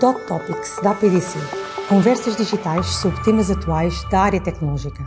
Dot 0.00 0.26
Topics 0.26 0.80
da 0.82 0.90
APDC. 0.90 1.38
Conversas 1.88 2.36
digitais 2.36 2.86
sobre 2.86 3.22
temas 3.22 3.48
atuais 3.48 4.02
da 4.10 4.22
área 4.22 4.40
tecnológica. 4.40 5.04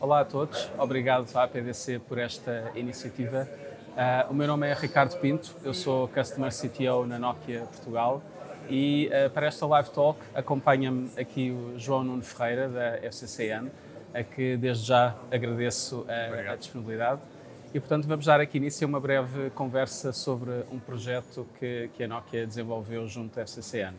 Olá 0.00 0.22
a 0.22 0.24
todos, 0.24 0.68
obrigado 0.76 1.28
à 1.36 1.44
APDC 1.44 2.00
por 2.00 2.18
esta 2.18 2.72
iniciativa. 2.74 3.48
Uh, 3.90 4.32
o 4.32 4.34
meu 4.34 4.48
nome 4.48 4.66
é 4.66 4.74
Ricardo 4.74 5.16
Pinto, 5.20 5.54
eu 5.62 5.72
sou 5.72 6.08
Customer 6.08 6.50
CTO 6.50 7.06
na 7.06 7.20
Nokia 7.20 7.60
Portugal 7.70 8.20
e 8.68 9.08
uh, 9.08 9.30
para 9.30 9.46
esta 9.46 9.64
live 9.64 9.90
talk 9.90 10.18
acompanha-me 10.34 11.08
aqui 11.16 11.52
o 11.52 11.78
João 11.78 12.02
Nuno 12.02 12.22
Ferreira 12.24 12.68
da 12.68 12.96
FCCN, 12.96 13.70
a 14.12 14.24
que 14.24 14.56
desde 14.56 14.88
já 14.88 15.14
agradeço 15.30 16.04
a, 16.08 16.52
a 16.52 16.56
disponibilidade. 16.56 17.20
E, 17.74 17.80
portanto, 17.80 18.06
vamos 18.06 18.26
dar 18.26 18.38
aqui 18.38 18.58
início 18.58 18.86
a 18.86 18.88
uma 18.88 19.00
breve 19.00 19.48
conversa 19.50 20.12
sobre 20.12 20.50
um 20.70 20.78
projeto 20.78 21.46
que, 21.58 21.88
que 21.94 22.04
a 22.04 22.08
Nokia 22.08 22.46
desenvolveu 22.46 23.08
junto 23.08 23.40
à 23.40 23.46
FCCN. 23.46 23.96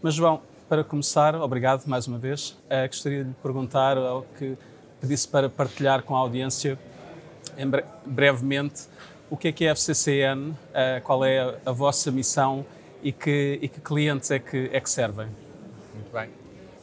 Mas, 0.00 0.14
João, 0.14 0.40
para 0.66 0.82
começar, 0.82 1.34
obrigado 1.34 1.84
mais 1.86 2.06
uma 2.06 2.16
vez. 2.16 2.50
Uh, 2.50 2.86
gostaria 2.86 3.22
de 3.22 3.28
lhe 3.28 3.36
perguntar, 3.42 3.98
ao 3.98 4.22
que 4.22 4.56
pedisse 5.02 5.28
para 5.28 5.50
partilhar 5.50 6.02
com 6.02 6.16
a 6.16 6.18
audiência, 6.18 6.78
bre 7.66 7.84
brevemente, 8.06 8.84
o 9.28 9.36
que 9.36 9.48
é 9.48 9.52
que 9.52 9.66
é 9.66 9.70
a 9.70 9.74
FCCN, 9.74 10.52
uh, 10.52 10.56
qual 11.04 11.22
é 11.22 11.40
a, 11.40 11.54
a, 11.66 11.72
vossa 11.72 12.10
missão 12.10 12.64
e 13.02 13.12
que, 13.12 13.58
e 13.60 13.68
que 13.68 13.82
clientes 13.82 14.30
é 14.30 14.38
que, 14.38 14.70
é 14.72 14.80
que 14.80 14.88
servem? 14.88 15.28
Muito 15.94 16.10
bem. 16.10 16.30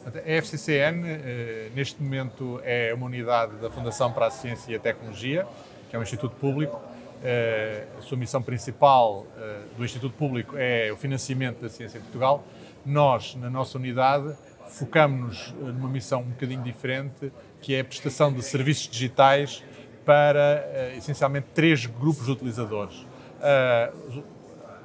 A 0.05 0.41
FCCN, 0.41 1.01
uh, 1.01 1.76
neste 1.76 1.99
momento, 1.99 2.62
é 2.63 2.93
uma 2.93 3.07
unidade 3.07 3.55
da 3.55 3.71
Fundação 3.71 4.13
para 4.13 4.27
a 4.27 4.29
Ciência 4.31 4.71
e 4.71 4.76
a 4.76 4.79
Tecnologia, 4.79 5.48
que 5.90 5.96
é 5.96 6.00
um 6.00 6.04
instituto 6.04 6.36
público. 6.36 6.80
Eh, 7.23 7.86
a 7.98 8.02
sua 8.02 8.18
missão 8.18 8.41
principal 8.41 9.26
eh, 9.38 9.62
do 9.76 9.84
Instituto 9.84 10.13
Público 10.13 10.55
é 10.55 10.91
o 10.91 10.98
financiamento 10.98 11.60
da 11.60 11.70
ciência 11.70 11.98
em 11.98 12.02
Portugal. 12.02 12.44
Nós, 12.85 13.35
na 13.35 13.49
nossa 13.49 13.77
unidade, 13.77 14.35
focamos-nos 14.68 15.55
eh, 15.60 15.71
numa 15.71 15.90
missão 15.90 16.21
um 16.21 16.29
bocadinho 16.29 16.62
diferente, 16.62 17.32
que 17.60 17.74
é 17.74 17.79
a 17.79 17.84
prestação 17.84 18.32
de 18.32 18.44
serviços 18.44 18.88
digitais 18.88 19.63
para, 20.05 20.94
essencialmente, 20.96 21.48
três 21.54 21.85
grupos 21.85 22.27
de 22.27 22.32
utilizadores. 22.32 23.05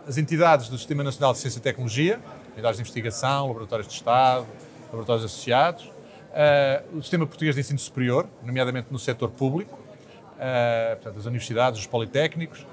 As 0.04 0.18
entidades 0.18 0.68
do 0.68 0.76
Sistema 0.76 1.04
Nacional 1.04 1.32
de 1.32 1.38
Ciência 1.38 1.60
e 1.60 1.62
Tecnologia, 1.62 2.18
unidades 2.54 2.78
de 2.78 2.82
investigação, 2.82 3.46
laboratórios 3.46 3.86
de 3.86 3.94
Estado, 3.94 4.44
laboratórios 4.86 5.24
associados, 5.26 5.88
o 6.92 7.00
Sistema 7.00 7.24
Português 7.24 7.54
de 7.54 7.60
Ensino 7.60 7.78
Superior, 7.78 8.26
nomeadamente 8.42 8.88
no 8.90 8.98
setor 8.98 9.30
público, 9.30 9.78
uh, 10.42 10.96
portanto, 10.96 11.18
as 11.18 11.26
universidades, 11.26 11.80
os 11.80 11.86
politécnicos, 11.86 12.66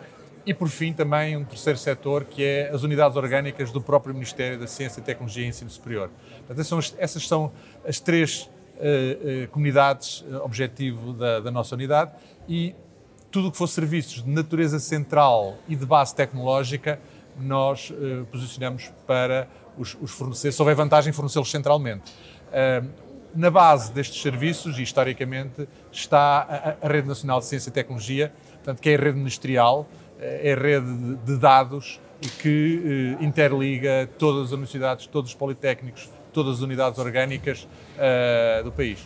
e 0.45 0.53
por 0.53 0.67
fim 0.67 0.91
também 0.91 1.37
um 1.37 1.43
terceiro 1.43 1.77
setor 1.77 2.25
que 2.25 2.43
é 2.43 2.71
as 2.73 2.81
unidades 2.81 3.15
orgânicas 3.15 3.71
do 3.71 3.81
próprio 3.81 4.13
Ministério 4.13 4.57
da 4.57 4.65
Ciência, 4.65 5.01
Tecnologia 5.01 5.45
e 5.45 5.47
Ensino 5.47 5.69
Superior. 5.69 6.09
Portanto, 6.47 6.65
são 6.65 6.79
as, 6.79 6.95
essas 6.97 7.27
são 7.27 7.51
as 7.85 7.99
três 7.99 8.49
uh, 8.77 9.45
uh, 9.45 9.47
comunidades 9.49 10.25
objetivo 10.43 11.13
da, 11.13 11.39
da, 11.39 11.51
nossa 11.51 11.75
unidade 11.75 12.11
e 12.47 12.73
tudo 13.29 13.49
o 13.49 13.51
que 13.51 13.57
for 13.57 13.67
serviços 13.67 14.23
de 14.23 14.29
natureza 14.29 14.79
central 14.79 15.57
e 15.67 15.75
de 15.75 15.85
base 15.85 16.15
tecnológica 16.15 16.99
nós 17.39 17.93
posicionamos 18.31 18.91
para 19.07 19.47
os, 19.77 19.95
os 20.01 20.11
fornecer, 20.11 20.51
se 20.51 20.61
houver 20.61 20.75
vantagem, 20.75 21.13
fornecê-los 21.13 21.49
centralmente 21.49 22.11
na 23.33 23.52
base 23.52 23.91
destes 23.91 24.22
serviços, 24.22 24.77
e 24.80 24.83
historicamente, 24.83 25.67
está 25.91 26.77
a, 26.81 26.85
a, 26.85 26.91
Rede 26.91 27.08
Nacional 27.08 27.39
de 27.39 27.45
Ciência 27.45 27.69
e 27.69 27.73
Tecnologia, 27.73 28.31
portanto, 28.55 28.81
que 28.81 28.89
é 28.89 28.95
a 28.95 28.99
rede 28.99 29.17
ministerial, 29.17 29.88
eh, 30.19 30.49
é 30.49 30.53
a 30.53 30.55
rede 30.55 31.16
de 31.25 31.38
dados 31.38 31.99
que 32.41 33.17
eh, 33.19 33.23
interliga 33.23 34.09
todas 34.17 34.47
as 34.47 34.52
universidades, 34.52 35.08
todos 35.08 35.31
os 35.31 35.36
politécnicos, 35.36 36.09
todas 36.33 36.58
as 36.58 36.61
unidades 36.61 36.99
orgânicas 36.99 37.67
uh, 37.97 38.63
do 38.63 38.71
país. 38.71 38.99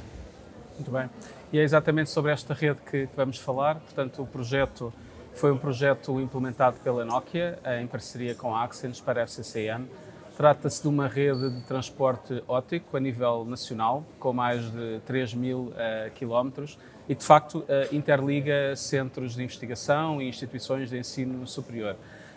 Muito 0.76 0.92
bem. 0.92 1.10
E 1.54 1.60
é 1.60 1.64
exatamente 1.64 2.10
sobre 2.10 2.32
esta 2.32 2.54
rede 2.54 2.80
que, 2.82 3.08
que 3.08 3.16
vamos 3.16 3.38
falar. 3.38 3.76
Portanto, 3.76 4.22
o 4.22 4.28
projeto 4.28 4.92
foi 5.34 5.52
um 5.52 5.58
projeto 5.58 6.20
implementado 6.20 6.78
pela 6.84 7.06
Nokia, 7.06 7.58
em 7.80 7.88
parceria 7.88 8.36
com 8.36 8.54
a 8.54 8.64
Axens 8.64 9.00
para 9.00 9.22
a 9.22 9.28
FCCN 9.28 9.88
Trata-se 10.36 10.82
de 10.82 10.88
uma 10.88 11.08
rede 11.08 11.48
de 11.52 11.62
transporte 11.62 12.44
óptico 12.48 12.98
a 12.98 13.00
nível 13.00 13.46
nacional, 13.46 14.04
com 14.20 14.34
mais 14.34 14.64
de 14.72 15.00
3 15.06 15.36
mil 15.36 15.60
uh, 15.60 16.12
quilómetros, 16.16 16.78
e 17.08 17.14
de 17.14 17.24
facto 17.24 17.60
uh, 17.60 17.96
interliga 17.96 18.76
centros 18.76 19.36
de 19.36 19.44
investigação 19.44 20.20
e 20.20 20.28
instituições 20.28 20.90
de 20.90 20.98
ensino 20.98 21.46
superior. 21.46 21.96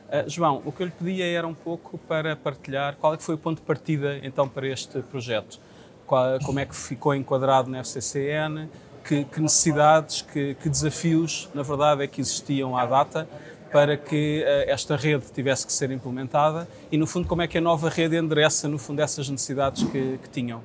Uh, 0.09 0.29
João, 0.29 0.61
o 0.67 0.73
que 0.73 0.83
eu 0.83 0.87
lhe 0.87 0.93
pedia 0.93 1.25
era 1.27 1.47
um 1.47 1.55
pouco 1.55 1.97
para 1.97 2.37
partilhar 2.37 2.97
qual 2.97 3.15
é 3.15 3.17
que 3.17 3.23
foi 3.23 3.34
o 3.34 3.39
ponto 3.39 3.61
de 3.61 3.67
partida 3.67 4.21
então 4.23 4.47
para 4.47 4.67
este 4.67 5.01
projeto. 5.01 5.59
Qual, 6.07 6.39
como 6.41 6.61
é 6.61 6.67
que 6.67 6.77
ficou 6.77 7.15
enquadrado 7.15 7.71
na 7.71 7.78
FCCN, 7.83 8.69
que, 9.07 9.25
que 9.25 9.41
necessidades, 9.41 10.21
que, 10.21 10.55
que, 10.57 10.69
desafios, 10.69 11.49
na 11.55 11.63
verdade, 11.63 12.03
é 12.03 12.07
que 12.07 12.21
existiam 12.21 12.77
à 12.77 12.84
data 12.84 13.27
para 13.72 13.97
que 13.97 14.43
uh, 14.43 14.71
esta 14.71 14.97
rede 14.97 15.25
tivesse 15.32 15.66
que 15.66 15.72
ser 15.72 15.91
implementada 15.91 16.69
e, 16.91 16.97
no 16.97 17.06
fundo, 17.06 17.27
como 17.27 17.43
é 17.43 17.49
que 17.49 17.59
a 17.59 17.60
nova 17.60 17.88
rede 17.88 18.16
endereça, 18.16 18.69
no 18.69 18.78
fundo, 18.78 19.00
essas 19.00 19.28
necessidades 19.28 19.82
que, 19.84 20.19
que 20.22 20.28
tinham? 20.31 20.62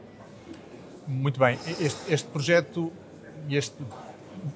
Muito 1.07 1.39
bem. 1.39 1.57
Este, 1.79 2.13
este 2.13 2.27
projeto, 2.29 2.91
este, 3.49 3.75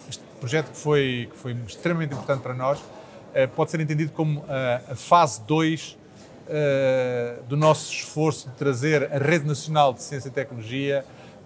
este, 0.10 0.24
projeto 0.40 0.72
que 0.72 0.78
foi, 0.78 1.30
que 1.32 1.38
foi 1.38 1.52
extremamente 1.68 2.14
importante 2.14 2.42
para 2.42 2.54
nós, 2.54 2.80
uh, 2.80 3.48
pode 3.56 3.72
ser 3.72 3.80
entendido 3.80 4.12
como 4.12 4.42
uh, 4.42 4.46
a 4.92 4.96
fase 4.96 5.42
2 5.44 5.98
do 7.48 7.58
nosso 7.58 7.92
esforço 7.92 8.48
de 8.48 8.56
trazer 8.56 9.12
a 9.12 9.18
Rede 9.18 9.48
Nacional 9.48 9.92
de 9.92 10.04
Ciência 10.04 10.28
e 10.28 10.32
Tecnologia 10.32 11.04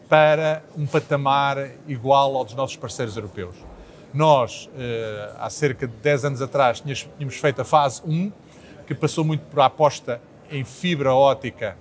para 0.10 0.62
um 0.76 0.86
patamar 0.86 1.70
igual 1.88 2.36
ao 2.36 2.44
dos 2.44 2.54
nossos 2.54 2.76
parceiros 2.76 3.16
europeus. 3.16 3.56
Nós, 4.14 4.70
eh, 4.78 5.31
há 5.38 5.50
cerca 5.50 5.88
de 5.88 5.94
10 5.94 6.25
anos 6.25 6.42
atrás, 6.42 6.81
tínhamos 6.81 7.36
feito 7.36 7.62
a 7.62 7.66
fase 7.66 8.02
1, 8.06 8.31
que 8.88 8.96
passou 8.96 9.24
muito 9.24 9.42
por 9.42 9.59
a 9.59 9.66
aposta 9.66 10.20
em 10.50 10.64
fibra 10.64 11.14
óptica, 11.14 11.78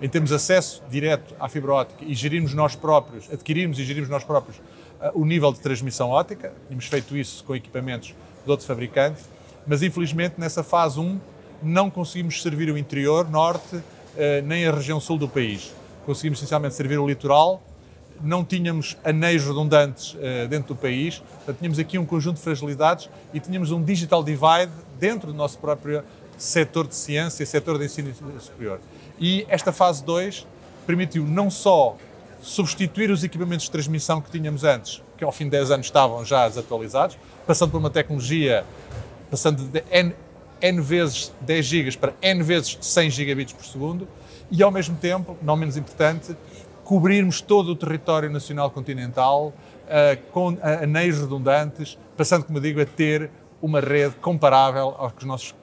em 0.00 0.08
termos 0.08 0.28
de 0.28 0.36
acesso 0.36 0.82
direto 0.90 1.34
à 1.40 1.48
fibra 1.48 1.72
óptica 1.72 2.04
e 2.04 2.14
gerirmos 2.14 2.52
nós 2.52 2.76
próprios, 2.76 3.32
adquirirmos 3.32 3.78
e 3.78 3.84
gerirmos 3.84 4.10
nós 4.10 4.22
próprios 4.24 4.60
eh, 5.00 5.10
o 5.14 5.24
nível 5.24 5.52
de 5.52 5.60
transmissão 5.60 6.10
óptica. 6.10 6.52
Tínhamos 6.66 6.84
feito 6.84 7.16
isso 7.16 7.42
com 7.44 7.56
equipamentos 7.56 8.14
de 8.44 8.50
outros 8.50 8.66
fabricantes, 8.66 9.26
mas 9.66 9.82
infelizmente 9.82 10.34
nessa 10.38 10.62
fase 10.62 11.00
1 11.00 11.18
não 11.62 11.90
conseguimos 11.90 12.42
servir 12.42 12.70
o 12.70 12.76
interior, 12.76 13.28
norte, 13.30 13.80
eh, 14.18 14.42
nem 14.42 14.66
a 14.66 14.70
região 14.70 15.00
sul 15.00 15.16
do 15.16 15.28
país. 15.28 15.74
Conseguimos 16.04 16.38
essencialmente 16.38 16.74
servir 16.74 16.98
o 16.98 17.06
litoral 17.06 17.62
não 18.22 18.44
tínhamos 18.44 18.96
anéis 19.04 19.44
redundantes 19.44 20.14
uh, 20.14 20.48
dentro 20.48 20.74
do 20.74 20.76
país, 20.76 21.18
portanto, 21.18 21.58
tínhamos 21.58 21.78
aqui 21.78 21.98
um 21.98 22.06
conjunto 22.06 22.36
de 22.36 22.42
fragilidades 22.42 23.08
e 23.32 23.40
tínhamos 23.40 23.70
um 23.70 23.82
digital 23.82 24.22
divide 24.22 24.72
dentro 24.98 25.32
do 25.32 25.34
nosso 25.34 25.58
próprio 25.58 26.02
setor 26.36 26.86
de 26.86 26.94
ciência, 26.94 27.44
setor 27.44 27.78
de 27.78 27.84
ensino 27.84 28.12
superior. 28.40 28.80
E 29.18 29.46
esta 29.48 29.72
fase 29.72 30.02
2 30.04 30.46
permitiu 30.86 31.24
não 31.26 31.50
só 31.50 31.96
substituir 32.40 33.10
os 33.10 33.22
equipamentos 33.22 33.66
de 33.66 33.70
transmissão 33.70 34.20
que 34.20 34.30
tínhamos 34.30 34.64
antes, 34.64 35.02
que 35.16 35.24
ao 35.24 35.30
fim 35.30 35.44
de 35.44 35.50
10 35.50 35.70
anos 35.72 35.86
estavam 35.86 36.24
já 36.24 36.48
desatualizados, 36.48 37.18
passando 37.46 37.70
por 37.70 37.78
uma 37.78 37.90
tecnologia, 37.90 38.64
passando 39.30 39.62
de 39.64 39.84
N, 39.90 40.14
N 40.60 40.80
vezes 40.80 41.32
10 41.42 41.66
GB 41.66 41.96
para 41.98 42.14
N 42.22 42.42
vezes 42.42 42.78
100 42.80 43.10
gigabits 43.10 43.52
por 43.52 43.64
segundo, 43.64 44.08
e 44.50 44.62
ao 44.62 44.70
mesmo 44.70 44.96
tempo, 44.96 45.36
não 45.42 45.56
menos 45.56 45.76
importante, 45.76 46.34
cobrirmos 46.90 47.40
todo 47.40 47.68
o 47.68 47.76
território 47.76 48.28
nacional 48.28 48.68
continental 48.68 49.54
uh, 49.86 50.32
com 50.32 50.58
anéis 50.60 51.20
redundantes, 51.20 51.96
passando, 52.16 52.44
como 52.44 52.60
digo, 52.60 52.80
a 52.80 52.84
ter 52.84 53.30
uma 53.62 53.78
rede 53.78 54.16
comparável 54.16 54.96
aos 54.98 55.12
que 55.12 55.18
as 55.20 55.24
nossas 55.24 55.54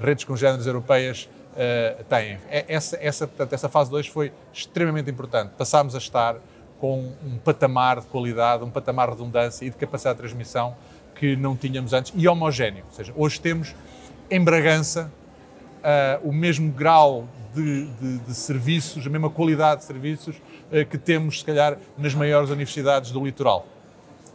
redes 0.00 0.24
congêneres 0.24 0.66
europeias 0.66 1.28
uh, 1.52 2.02
têm. 2.04 2.38
É, 2.48 2.64
essa, 2.66 2.96
essa, 2.98 3.26
portanto, 3.26 3.52
essa 3.52 3.68
fase 3.68 3.90
2 3.90 4.06
foi 4.06 4.32
extremamente 4.54 5.10
importante. 5.10 5.50
Passámos 5.50 5.94
a 5.94 5.98
estar 5.98 6.36
com 6.80 7.12
um 7.22 7.36
patamar 7.36 8.00
de 8.00 8.06
qualidade, 8.06 8.64
um 8.64 8.70
patamar 8.70 9.08
de 9.08 9.16
redundância 9.16 9.66
e 9.66 9.68
de 9.68 9.76
capacidade 9.76 10.16
de 10.16 10.22
transmissão 10.22 10.74
que 11.14 11.36
não 11.36 11.54
tínhamos 11.54 11.92
antes 11.92 12.10
e 12.16 12.26
homogéneo. 12.26 12.86
Ou 12.86 12.92
seja, 12.92 13.12
hoje 13.14 13.38
temos 13.38 13.74
em 14.30 14.42
Bragança 14.42 15.12
uh, 15.84 16.28
o 16.28 16.32
mesmo 16.32 16.72
grau 16.72 17.28
de, 17.54 17.86
de, 17.86 18.18
de, 18.18 18.34
serviços, 18.34 19.06
a 19.06 19.10
mesma 19.10 19.30
qualidade 19.30 19.82
de 19.82 19.86
serviços 19.86 20.36
uh, 20.36 20.86
que 20.88 20.96
temos, 20.96 21.40
se 21.40 21.44
calhar, 21.44 21.78
nas 21.96 22.14
maiores 22.14 22.50
universidades 22.50 23.10
do 23.10 23.24
litoral. 23.24 23.66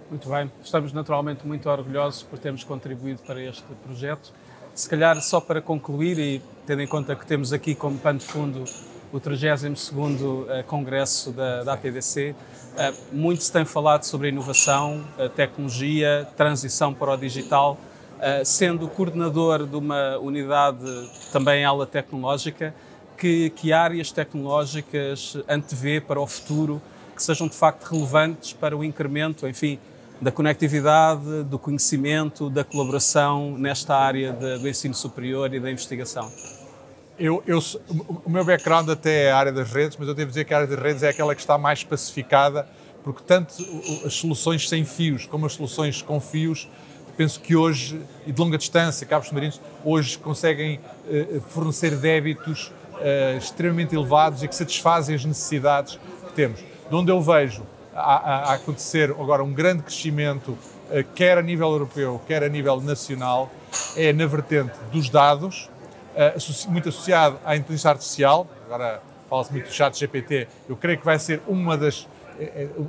Muito 0.09 0.29
bem, 0.29 0.51
estamos 0.63 0.93
naturalmente 0.93 1.45
muito 1.45 1.69
orgulhosos 1.69 2.23
por 2.23 2.39
termos 2.39 2.63
contribuído 2.63 3.21
para 3.23 3.41
este 3.41 3.63
projeto. 3.83 4.31
Se 4.73 4.87
calhar, 4.87 5.19
só 5.21 5.41
para 5.41 5.61
concluir, 5.61 6.17
e 6.17 6.41
tendo 6.65 6.81
em 6.81 6.87
conta 6.87 7.15
que 7.15 7.25
temos 7.25 7.51
aqui 7.51 7.75
como 7.75 7.97
pano 7.97 8.19
de 8.19 8.25
fundo 8.25 8.63
o 9.11 9.19
32º 9.19 10.45
eh, 10.49 10.63
Congresso 10.63 11.31
da, 11.31 11.63
da 11.63 11.73
APDC, 11.73 12.35
muito 13.11 13.43
se 13.43 13.51
tem 13.51 13.65
falado 13.65 14.03
sobre 14.03 14.29
inovação, 14.29 15.03
tecnologia, 15.35 16.27
transição 16.37 16.93
para 16.93 17.13
o 17.13 17.17
digital, 17.17 17.77
sendo 18.43 18.87
coordenador 18.87 19.65
de 19.65 19.75
uma 19.75 20.17
unidade 20.17 20.85
também 21.31 21.63
ala 21.63 21.85
tecnológica, 21.85 22.73
que, 23.17 23.49
que 23.51 23.73
áreas 23.73 24.11
tecnológicas 24.11 25.37
antevê 25.47 25.99
para 25.99 26.19
o 26.19 26.27
futuro 26.27 26.81
que 27.15 27.23
sejam 27.23 27.47
de 27.49 27.55
facto 27.55 27.83
relevantes 27.83 28.53
para 28.53 28.75
o 28.77 28.83
incremento, 28.83 29.45
enfim, 29.45 29.77
da 30.21 30.31
conectividade, 30.31 31.43
do 31.43 31.59
conhecimento, 31.59 32.49
da 32.49 32.63
colaboração 32.63 33.57
nesta 33.57 33.95
área 33.95 34.31
de, 34.31 34.57
do 34.59 34.67
ensino 34.67 34.93
superior 34.93 35.53
e 35.53 35.59
da 35.59 35.69
investigação? 35.69 36.31
Eu, 37.17 37.43
eu, 37.45 37.59
o 38.25 38.29
meu 38.29 38.45
background 38.45 38.89
até 38.89 39.25
é 39.25 39.31
a 39.31 39.37
área 39.37 39.51
das 39.51 39.69
redes, 39.69 39.97
mas 39.97 40.07
eu 40.07 40.13
devo 40.13 40.29
dizer 40.29 40.45
que 40.45 40.53
a 40.53 40.57
área 40.57 40.67
das 40.67 40.79
redes 40.79 41.03
é 41.03 41.09
aquela 41.09 41.35
que 41.35 41.41
está 41.41 41.57
mais 41.57 41.79
especificada, 41.79 42.65
porque 43.03 43.21
tanto 43.25 43.53
as 44.05 44.13
soluções 44.13 44.67
sem 44.69 44.85
fios 44.85 45.25
como 45.25 45.45
as 45.45 45.53
soluções 45.53 46.01
com 46.01 46.21
fios, 46.21 46.69
penso 47.19 47.41
que 47.41 47.53
hoje, 47.53 47.99
e 48.25 48.31
de 48.31 48.39
longa 48.39 48.57
distância, 48.57 49.05
cabos 49.05 49.27
submarinos, 49.27 49.59
hoje 49.83 50.17
conseguem 50.17 50.79
eh, 51.05 51.41
fornecer 51.49 51.97
débitos 51.97 52.71
eh, 53.01 53.35
extremamente 53.37 53.93
elevados 53.93 54.41
e 54.41 54.47
que 54.47 54.55
satisfazem 54.55 55.15
as 55.15 55.25
necessidades 55.25 55.99
que 56.27 56.31
temos. 56.31 56.61
De 56.61 56.95
onde 56.95 57.11
eu 57.11 57.21
vejo 57.21 57.63
a, 57.93 58.51
a 58.51 58.53
acontecer 58.53 59.11
agora 59.11 59.43
um 59.43 59.51
grande 59.51 59.83
crescimento, 59.83 60.57
eh, 60.89 61.03
quer 61.13 61.37
a 61.37 61.41
nível 61.41 61.69
europeu, 61.69 62.21
quer 62.25 62.41
a 62.41 62.47
nível 62.47 62.79
nacional, 62.79 63.51
é 63.97 64.13
na 64.13 64.25
vertente 64.25 64.71
dos 64.89 65.09
dados, 65.09 65.69
muito 66.69 66.87
associado 66.87 67.37
à 67.43 67.53
inteligência 67.57 67.89
artificial, 67.89 68.47
agora 68.65 69.01
fala-se 69.29 69.51
muito 69.51 69.67
do 69.67 69.73
chat 69.73 69.99
GPT, 69.99 70.47
eu 70.69 70.77
creio 70.77 70.97
que 70.97 71.05
vai 71.05 71.19
ser 71.19 71.41
uma 71.49 71.77
das, 71.77 72.07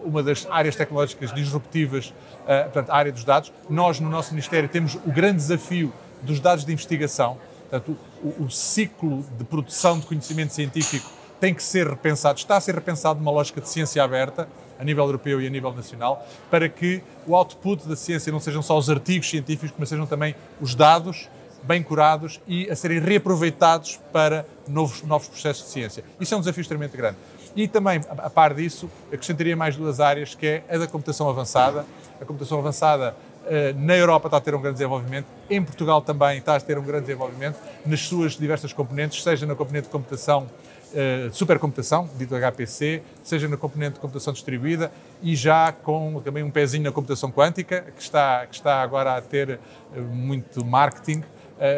uma 0.05 0.23
das 0.23 0.47
áreas 0.51 0.77
tecnológicas 0.77 1.33
disruptivas, 1.33 2.13
eh, 2.47 2.65
portanto, 2.65 2.91
a 2.91 2.97
área 2.97 3.13
dos 3.13 3.25
dados. 3.25 3.53
Nós, 3.69 4.01
no 4.01 4.09
nosso 4.09 4.31
Ministério, 4.31 4.69
temos 4.69 4.95
o 4.95 5.13
grande 5.13 5.37
desafio 5.37 5.93
dos 6.23 6.41
dados 6.41 6.65
de 6.65 6.73
investigação, 6.73 7.39
portanto, 7.69 7.97
o, 8.23 8.45
o 8.45 8.51
ciclo 8.51 9.25
de 9.39 9.45
produção 9.45 9.99
de 9.99 10.07
conhecimento 10.07 10.53
científico 10.53 11.11
tem 11.41 11.55
que 11.55 11.63
ser 11.63 11.89
repensado, 11.89 12.39
está 12.39 12.57
a 12.57 12.61
ser 12.61 12.75
repensado 12.75 13.19
numa 13.19 13.31
lógica 13.31 13.61
de 13.61 13.69
ciência 13.69 14.03
aberta, 14.05 14.47
a 14.79 14.85
nível 14.85 15.05
europeu 15.05 15.41
e 15.41 15.47
a 15.47 15.51
nível 15.51 15.73
nacional, 15.73 16.27
para 16.51 16.69
que 16.69 17.03
o 17.27 17.35
output 17.35 17.87
da 17.87 17.97
ciência 17.97 18.31
não 18.31 18.41
sejam 18.41 18.63
só 18.63 18.77
os 18.77 18.89
artigos 18.89 19.29
científicos, 19.29 19.75
mas 19.79 19.89
sejam 19.89 20.07
também 20.07 20.35
os 20.61 20.75
dados 20.75 21.29
bem 21.63 21.83
curados 21.83 22.41
e 22.47 22.71
a 22.71 22.77
serem 22.77 22.99
reaproveitados 23.01 24.01
para 24.13 24.47
novos, 24.67 25.03
novos 25.03 25.29
processos 25.29 25.67
de 25.67 25.71
ciência. 25.71 26.05
Isso 26.19 26.33
é 26.33 26.37
um 26.37 26.41
desafio 26.41 26.63
extremamente 26.63 26.97
grande. 26.97 27.17
E 27.57 27.67
também, 27.67 28.01
a 28.09 28.31
par 28.31 28.55
disso, 28.55 28.89
acrescentaria 29.13 29.57
mais 29.57 29.77
duas 29.77 30.01
áreas, 30.01 30.35
que 30.35 30.47
é 30.47 30.65
a 30.69 30.79
da 30.79 30.87
computação 30.87 31.29
avançada. 31.29 31.85
A 32.21 32.25
computação 32.25 32.59
avançada 32.59 33.15
eh, 33.47 33.75
na 33.77 33.97
Europa 33.97 34.29
está 34.29 34.37
a 34.37 34.41
ter 34.41 34.55
um 34.55 34.61
grande 34.61 34.75
desenvolvimento, 34.75 35.27
em 35.49 35.63
Portugal 35.63 36.03
também 36.03 36.39
está 36.39 36.55
a 36.55 36.61
ter 36.61 36.79
um 36.79 36.85
grande 36.85 37.07
desenvolvimento, 37.07 37.59
nas 37.85 38.01
suas 38.01 38.37
diversas 38.37 38.73
componentes, 38.73 39.23
seja 39.23 39.47
na 39.47 39.55
componente 39.55 39.87
de 39.87 39.93
computação 39.93 40.47
Uh, 40.91 41.33
supercomputação, 41.33 42.11
dito 42.19 42.35
HPC, 42.35 43.01
seja 43.23 43.47
na 43.47 43.57
componente 43.57 43.95
de 43.95 44.01
computação 44.01 44.33
distribuída 44.33 44.91
e 45.23 45.37
já 45.37 45.71
com 45.71 46.21
também 46.25 46.43
um 46.43 46.51
pezinho 46.51 46.83
na 46.83 46.91
computação 46.91 47.31
quântica, 47.31 47.83
que 47.97 48.03
está, 48.03 48.45
que 48.45 48.57
está 48.57 48.83
agora 48.83 49.17
a 49.17 49.23
ter 49.23 49.61
uh, 49.95 50.01
muito 50.01 50.65
marketing 50.65 51.23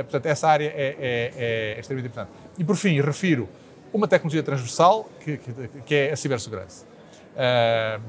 portanto, 0.05 0.27
essa 0.27 0.49
área 0.49 0.69
é, 0.69 0.97
é, 0.99 1.33
é, 1.37 1.77
extremamente 1.79 2.11
importante. 2.11 2.31
E, 2.57 2.65
por 2.65 2.77
fim, 2.77 3.03
refiro 3.03 3.47
uma 3.93 4.09
tecnologia 4.09 4.43
transversal, 4.43 5.09
que, 5.21 5.37
que, 5.37 5.53
que 5.85 5.95
é 5.95 6.13
a 6.13 6.17
cibersegurança. 6.17 6.87
Uh, 7.33 8.01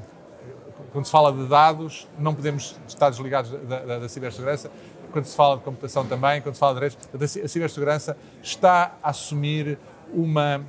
quando 0.92 1.06
se 1.06 1.10
fala 1.10 1.32
de 1.32 1.46
dados, 1.46 2.06
não 2.18 2.34
podemos 2.34 2.76
estar 2.86 3.10
desligados 3.10 3.50
da, 3.50 3.80
da, 3.80 3.98
da, 3.98 4.08
cibersegurança. 4.08 4.70
Quando 5.12 5.24
se 5.24 5.36
fala 5.36 5.56
de 5.56 5.62
computação 5.62 6.06
também, 6.06 6.40
quando 6.40 6.54
se 6.54 6.60
fala 6.60 6.74
de 6.74 6.80
redes, 6.80 6.98
a 7.42 7.48
cibersegurança 7.48 8.16
está 8.42 8.96
a 9.02 9.10
assumir 9.10 9.78
uma, 10.12 10.64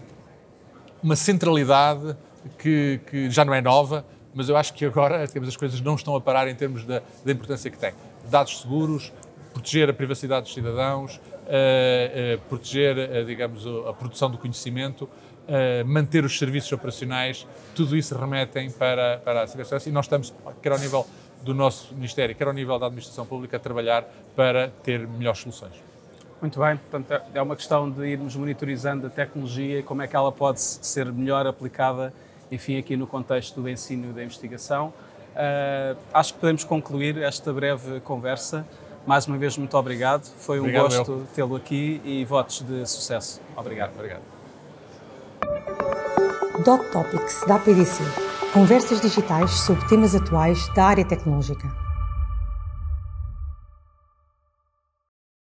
uma 1.01 1.15
centralidade 1.15 2.15
que, 2.57 2.99
que 3.07 3.29
já 3.29 3.45
não 3.45 3.53
é 3.53 3.61
nova, 3.61 4.05
mas 4.33 4.49
eu 4.49 4.57
acho 4.57 4.73
que 4.73 4.85
agora 4.85 5.25
digamos, 5.27 5.47
as 5.47 5.55
coisas 5.55 5.79
não 5.81 5.95
estão 5.95 6.15
a 6.15 6.21
parar 6.21 6.47
em 6.47 6.55
termos 6.55 6.85
da, 6.85 7.01
da 7.23 7.31
importância 7.31 7.69
que 7.71 7.77
tem. 7.77 7.93
Dados 8.29 8.61
seguros, 8.61 9.13
proteger 9.55 9.89
a 9.89 9.93
privacidade 9.93 10.43
dos 10.43 10.53
cidadãos, 10.53 11.15
uh, 11.15 11.19
uh, 12.35 12.41
proteger, 12.49 12.97
uh, 12.97 13.25
digamos, 13.25 13.65
a 13.87 13.93
produção 13.93 14.29
do 14.29 14.37
conhecimento, 14.37 15.09
manter 15.85 16.25
os 16.25 16.39
serviços 16.39 16.71
operacionais, 16.71 17.45
tudo 17.75 17.95
isso 17.95 18.17
remetem 18.17 18.71
para, 18.71 19.19
para 19.19 19.43
a 19.43 19.47
cibersegurança 19.47 19.87
e 19.87 19.91
nós 19.91 20.05
estamos, 20.05 20.33
quer 20.59 20.71
ao 20.71 20.79
nível 20.79 21.05
do 21.43 21.53
nosso 21.53 21.93
Ministério, 21.93 22.33
quer 22.33 22.47
ao 22.47 22.53
nível 22.53 22.79
da 22.79 22.87
Administração 22.87 23.27
Pública, 23.27 23.57
a 23.57 23.59
trabalhar 23.59 24.03
para 24.35 24.69
ter 24.81 25.07
melhores 25.07 25.41
soluções. 25.41 25.73
Muito 26.41 26.59
bem, 26.59 26.77
portanto 26.77 27.21
é 27.31 27.39
uma 27.39 27.55
questão 27.55 27.91
de 27.91 28.07
irmos 28.07 28.35
monitorizando 28.35 29.05
a 29.05 29.09
tecnologia 29.11 29.81
e 29.81 29.83
como 29.83 30.01
é 30.01 30.07
que 30.07 30.15
ela 30.15 30.31
pode 30.31 30.59
ser 30.59 31.13
melhor 31.13 31.45
aplicada, 31.45 32.11
enfim, 32.51 32.79
aqui 32.79 32.97
no 32.97 33.05
contexto 33.05 33.61
do 33.61 33.69
ensino 33.69 34.09
e 34.09 34.13
da 34.13 34.23
investigação. 34.23 34.91
Uh, 35.35 35.95
acho 36.11 36.33
que 36.33 36.39
podemos 36.39 36.63
concluir 36.63 37.19
esta 37.19 37.53
breve 37.53 37.99
conversa. 37.99 38.65
Mais 39.05 39.27
uma 39.27 39.37
vez, 39.37 39.57
muito 39.57 39.77
obrigado. 39.77 40.25
Foi 40.39 40.59
um 40.59 40.63
obrigado, 40.63 40.83
gosto 40.83 41.27
tê-lo 41.35 41.55
aqui 41.55 42.01
e 42.03 42.25
votos 42.25 42.61
de 42.61 42.85
sucesso. 42.87 43.39
Obrigado. 43.55 43.93
Obrigado. 43.93 44.21
Dot 46.63 46.83
Topics 46.91 47.43
da 47.47 47.59
PDC. 47.59 48.03
Conversas 48.53 49.01
digitais 49.01 49.51
sobre 49.51 49.85
temas 49.87 50.15
atuais 50.15 50.67
da 50.73 50.85
área 50.85 51.05
tecnológica. 51.05 51.84